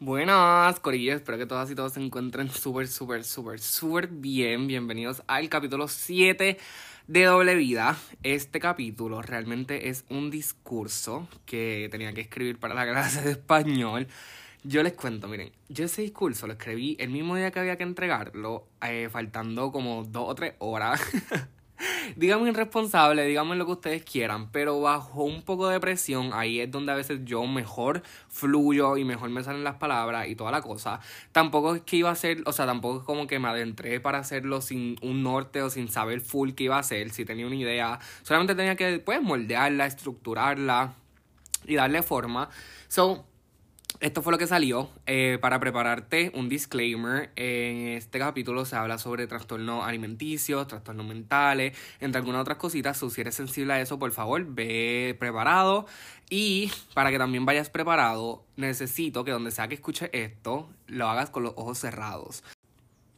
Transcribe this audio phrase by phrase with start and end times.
[0.00, 1.12] Buenas, Corillo.
[1.12, 4.68] Espero que todas y todos se encuentren súper, súper, súper, súper bien.
[4.68, 6.56] Bienvenidos al capítulo 7
[7.08, 7.96] de Doble Vida.
[8.22, 14.06] Este capítulo realmente es un discurso que tenía que escribir para la clase de español.
[14.62, 17.82] Yo les cuento, miren, yo ese discurso lo escribí el mismo día que había que
[17.82, 21.00] entregarlo, eh, faltando como dos o tres horas.
[22.16, 26.70] díganme irresponsable, díganme lo que ustedes quieran, pero bajo un poco de presión, ahí es
[26.70, 30.62] donde a veces yo mejor fluyo y mejor me salen las palabras y toda la
[30.62, 31.00] cosa.
[31.32, 34.18] Tampoco es que iba a ser, o sea, tampoco es como que me adentré para
[34.18, 37.56] hacerlo sin un norte o sin saber full qué iba a hacer, si tenía una
[37.56, 37.98] idea.
[38.22, 40.94] Solamente tenía que, pues, moldearla, estructurarla
[41.66, 42.48] y darle forma.
[42.88, 43.24] So,
[44.00, 44.88] esto fue lo que salió.
[45.06, 47.30] Eh, para prepararte, un disclaimer.
[47.36, 52.98] En este capítulo se habla sobre trastornos alimenticios, trastornos mentales, entre algunas otras cositas.
[52.98, 55.86] si eres sensible a eso, por favor, ve preparado.
[56.30, 61.30] Y para que también vayas preparado, necesito que donde sea que escuche esto, lo hagas
[61.30, 62.44] con los ojos cerrados.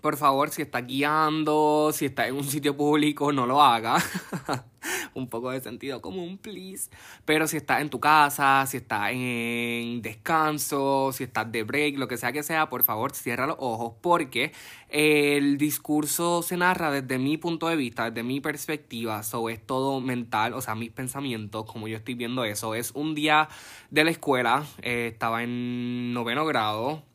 [0.00, 3.96] Por favor, si estás guiando, si estás en un sitio público, no lo haga.
[5.14, 6.90] un poco de sentido común, please.
[7.24, 12.08] Pero si estás en tu casa, si estás en descanso, si estás de break, lo
[12.08, 14.52] que sea que sea, por favor, cierra los ojos porque
[14.88, 19.22] el discurso se narra desde mi punto de vista, desde mi perspectiva.
[19.22, 22.74] So es todo mental, o sea, mis pensamientos, como yo estoy viendo eso.
[22.74, 23.48] Es un día
[23.90, 27.09] de la escuela, eh, estaba en noveno grado.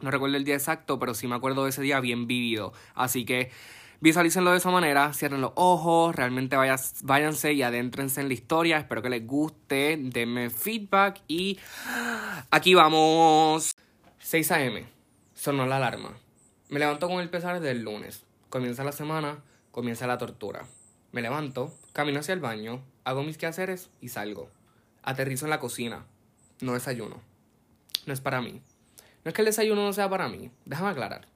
[0.00, 2.72] No recuerdo el día exacto, pero sí me acuerdo de ese día bien vivido.
[2.94, 3.50] Así que
[4.02, 8.78] Visualícenlo de esa manera, cierren los ojos, realmente vayas, váyanse y adéntrense en la historia.
[8.78, 11.58] Espero que les guste, denme feedback y
[12.50, 13.76] aquí vamos.
[14.20, 14.86] 6 a.m.
[15.34, 16.16] Sonó la alarma.
[16.70, 18.24] Me levanto con el pesar del lunes.
[18.48, 20.64] Comienza la semana, comienza la tortura.
[21.12, 24.48] Me levanto, camino hacia el baño, hago mis quehaceres y salgo.
[25.02, 26.06] Aterrizo en la cocina.
[26.62, 27.20] No desayuno.
[28.06, 28.62] No es para mí.
[29.24, 30.50] No es que el desayuno no sea para mí.
[30.64, 31.26] Déjame aclarar.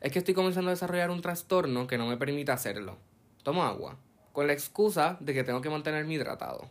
[0.00, 2.98] Es que estoy comenzando a desarrollar un trastorno que no me permite hacerlo.
[3.42, 3.96] Tomo agua,
[4.32, 6.68] con la excusa de que tengo que mantenerme hidratado.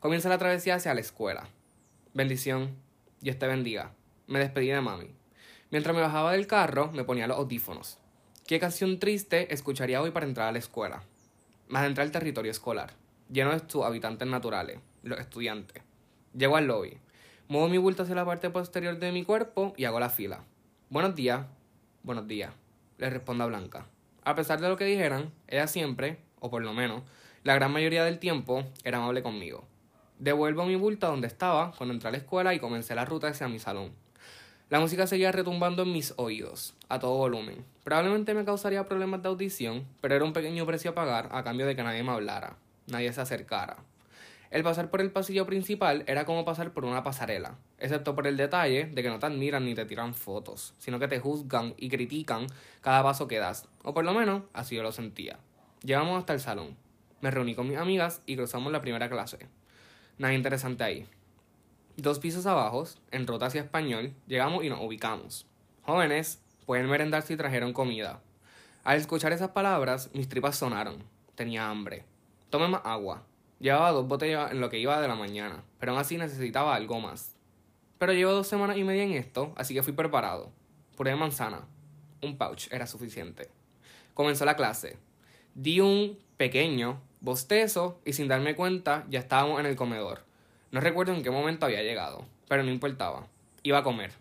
[0.00, 1.48] Comienza la travesía hacia la escuela.
[2.14, 2.76] Bendición,
[3.20, 3.92] Dios te bendiga.
[4.26, 5.10] Me despedí de mami.
[5.70, 7.98] Mientras me bajaba del carro, me ponía los audífonos.
[8.46, 11.04] ¿Qué canción triste escucharía hoy para entrar a la escuela?
[11.68, 12.94] Más entrar al territorio escolar,
[13.30, 15.82] lleno de sus habitantes naturales, los estudiantes.
[16.34, 16.98] Llego al lobby.
[17.50, 20.44] Muevo mi bulto hacia la parte posterior de mi cuerpo y hago la fila.
[20.88, 21.46] Buenos días.
[22.04, 22.52] Buenos días
[23.00, 23.86] le responda Blanca.
[24.24, 27.02] A pesar de lo que dijeran, ella siempre, o por lo menos,
[27.42, 29.64] la gran mayoría del tiempo, era amable conmigo.
[30.18, 33.28] Devuelvo mi bulto a donde estaba cuando entré a la escuela y comencé la ruta
[33.28, 33.92] hacia mi salón.
[34.68, 37.64] La música seguía retumbando en mis oídos, a todo volumen.
[37.82, 41.66] Probablemente me causaría problemas de audición, pero era un pequeño precio a pagar a cambio
[41.66, 42.56] de que nadie me hablara,
[42.86, 43.78] nadie se acercara.
[44.50, 48.36] El pasar por el pasillo principal era como pasar por una pasarela, excepto por el
[48.36, 51.88] detalle de que no te admiran ni te tiran fotos, sino que te juzgan y
[51.88, 52.48] critican
[52.80, 55.38] cada paso que das, o por lo menos así yo lo sentía.
[55.84, 56.76] Llegamos hasta el salón.
[57.20, 59.46] Me reuní con mis amigas y cruzamos la primera clase.
[60.18, 61.06] Nada interesante ahí.
[61.96, 65.46] Dos pisos abajo, en ruta hacia español, llegamos y nos ubicamos.
[65.82, 68.20] Jóvenes, pueden merendar si trajeron comida.
[68.82, 71.04] Al escuchar esas palabras, mis tripas sonaron.
[71.36, 72.04] Tenía hambre.
[72.48, 73.22] Tome más agua.
[73.60, 76.98] Llevaba dos botellas en lo que iba de la mañana, pero aún así necesitaba algo
[76.98, 77.36] más.
[77.98, 80.50] Pero llevo dos semanas y media en esto, así que fui preparado.
[80.96, 81.66] Puré de manzana.
[82.22, 83.50] Un pouch era suficiente.
[84.14, 84.96] Comenzó la clase.
[85.54, 90.24] Di un pequeño bostezo y sin darme cuenta ya estábamos en el comedor.
[90.70, 93.26] No recuerdo en qué momento había llegado, pero no importaba.
[93.62, 94.12] Iba a comer.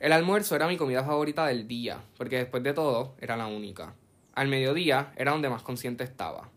[0.00, 3.94] El almuerzo era mi comida favorita del día, porque después de todo era la única.
[4.34, 6.48] Al mediodía era donde más consciente estaba.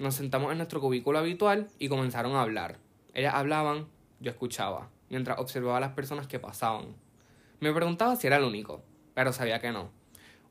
[0.00, 2.78] Nos sentamos en nuestro cubículo habitual y comenzaron a hablar.
[3.12, 3.86] Ellas hablaban,
[4.18, 6.96] yo escuchaba, mientras observaba a las personas que pasaban.
[7.60, 8.80] Me preguntaba si era el único,
[9.12, 9.90] pero sabía que no.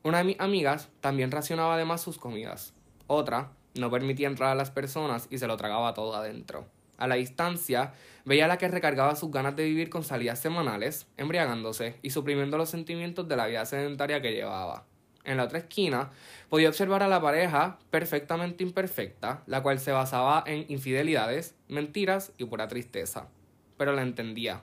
[0.04, 2.74] Una de mis amigas también racionaba además sus comidas.
[3.08, 6.68] Otra no permitía entrar a las personas y se lo tragaba todo adentro.
[6.96, 7.92] A la distancia,
[8.24, 12.56] veía a la que recargaba sus ganas de vivir con salidas semanales, embriagándose y suprimiendo
[12.56, 14.86] los sentimientos de la vida sedentaria que llevaba.
[15.24, 16.10] En la otra esquina,
[16.48, 22.44] podía observar a la pareja perfectamente imperfecta, la cual se basaba en infidelidades, mentiras y
[22.44, 23.28] pura tristeza.
[23.76, 24.62] Pero la entendía.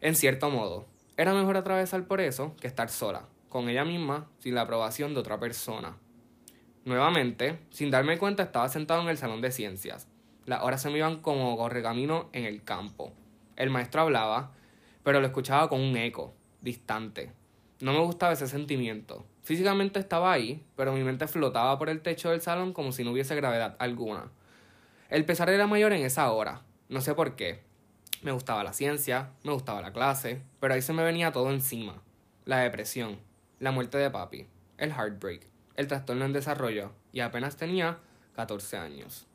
[0.00, 0.86] En cierto modo,
[1.16, 5.20] era mejor atravesar por eso que estar sola, con ella misma, sin la aprobación de
[5.20, 5.96] otra persona.
[6.84, 10.08] Nuevamente, sin darme cuenta, estaba sentado en el salón de ciencias.
[10.46, 13.12] Las horas se me iban como correcamino en el campo.
[13.56, 14.52] El maestro hablaba,
[15.04, 17.30] pero lo escuchaba con un eco, distante.
[17.82, 22.30] No me gustaba ese sentimiento, Físicamente estaba ahí, pero mi mente flotaba por el techo
[22.30, 24.30] del salón como si no hubiese gravedad alguna.
[25.08, 27.64] El pesar era mayor en esa hora, no sé por qué.
[28.22, 32.00] Me gustaba la ciencia, me gustaba la clase, pero ahí se me venía todo encima.
[32.44, 33.18] la depresión,
[33.58, 34.46] la muerte de papi,
[34.78, 35.46] el heartbreak,
[35.76, 37.98] el trastorno en desarrollo y apenas tenía
[38.36, 39.26] 14 años.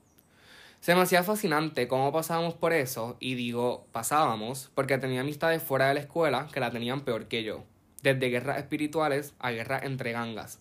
[0.79, 5.89] Se me hacía fascinante cómo pasábamos por eso, y digo pasábamos porque tenía amistades fuera
[5.89, 7.63] de la escuela que la tenían peor que yo,
[8.03, 10.59] desde guerras espirituales a guerras entre gangas.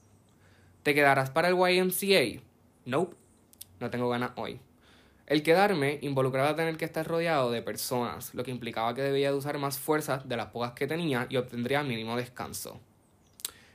[0.82, 2.42] ¿Te quedarás para el YMCA?
[2.84, 3.16] Nope,
[3.80, 4.60] no tengo ganas hoy.
[5.26, 9.36] El quedarme involucraba tener que estar rodeado de personas, lo que implicaba que debía de
[9.36, 12.80] usar más fuerzas de las pocas que tenía y obtendría mínimo descanso.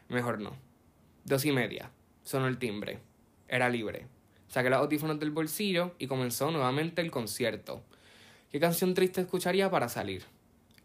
[0.07, 0.55] Mejor no.
[1.25, 1.91] Dos y media.
[2.23, 2.99] Sonó el timbre.
[3.49, 4.07] Era libre.
[4.47, 7.83] Saqué los audífonos del bolsillo y comenzó nuevamente el concierto.
[8.49, 10.23] ¿Qué canción triste escucharía para salir?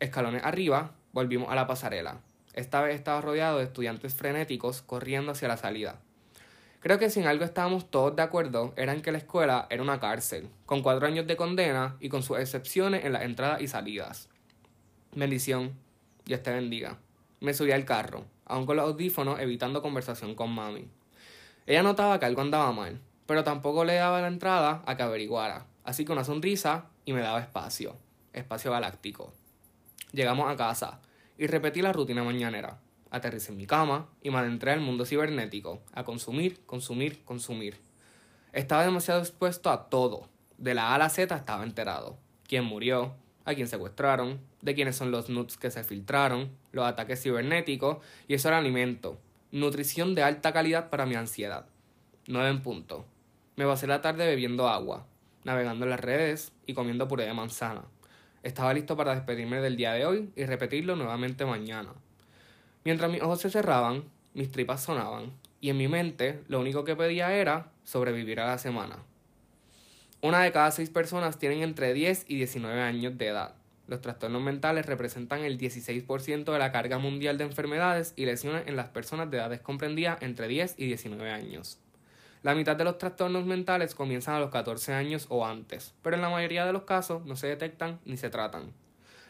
[0.00, 2.20] Escalones arriba, volvimos a la pasarela.
[2.56, 6.00] Esta vez estaba rodeado de estudiantes frenéticos corriendo hacia la salida.
[6.80, 9.82] Creo que si en algo estábamos todos de acuerdo era en que la escuela era
[9.82, 13.68] una cárcel, con cuatro años de condena y con sus excepciones en las entradas y
[13.68, 14.30] salidas.
[15.14, 15.74] Bendición,
[16.24, 16.96] Dios te bendiga.
[17.40, 20.88] Me subí al carro, aún con los audífonos evitando conversación con mami.
[21.66, 25.66] Ella notaba que algo andaba mal, pero tampoco le daba la entrada a que averiguara,
[25.84, 27.96] así que una sonrisa y me daba espacio,
[28.32, 29.34] espacio galáctico.
[30.12, 31.00] Llegamos a casa
[31.38, 32.80] y repetí la rutina mañanera.
[33.10, 37.78] Aterricé en mi cama y me adentré al mundo cibernético, a consumir, consumir, consumir.
[38.52, 40.28] Estaba demasiado expuesto a todo.
[40.58, 42.18] De la A a la Z estaba enterado.
[42.48, 47.22] Quién murió, a quién secuestraron, de quiénes son los nuts que se filtraron, los ataques
[47.22, 49.18] cibernéticos, y eso era alimento.
[49.52, 51.66] Nutrición de alta calidad para mi ansiedad.
[52.26, 53.06] 9 en punto.
[53.54, 55.06] Me pasé la tarde bebiendo agua,
[55.44, 57.84] navegando en las redes y comiendo puré de manzana.
[58.42, 61.90] Estaba listo para despedirme del día de hoy y repetirlo nuevamente mañana.
[62.84, 64.04] Mientras mis ojos se cerraban,
[64.34, 68.58] mis tripas sonaban, y en mi mente lo único que pedía era sobrevivir a la
[68.58, 68.98] semana.
[70.22, 73.54] Una de cada seis personas tienen entre 10 y 19 años de edad.
[73.86, 78.76] Los trastornos mentales representan el 16% de la carga mundial de enfermedades y lesiones en
[78.76, 81.78] las personas de edades comprendidas entre 10 y 19 años.
[82.42, 86.22] La mitad de los trastornos mentales comienzan a los 14 años o antes, pero en
[86.22, 88.72] la mayoría de los casos no se detectan ni se tratan.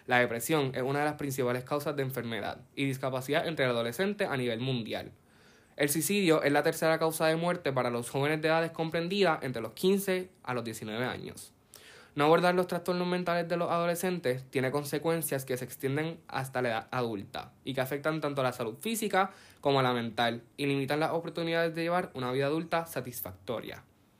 [0.07, 4.37] La depresión es una de las principales causas de enfermedad y discapacidad entre adolescentes a
[4.37, 5.11] nivel mundial.
[5.77, 9.63] El suicidio es la tercera causa de muerte para los jóvenes de edades comprendidas entre
[9.63, 11.53] los 15 a los 19 años.
[12.17, 16.69] No abordar los trastornos mentales de los adolescentes tiene consecuencias que se extienden hasta la
[16.71, 20.65] edad adulta y que afectan tanto a la salud física como a la mental y
[20.65, 23.85] limitan las oportunidades de llevar una vida adulta satisfactoria.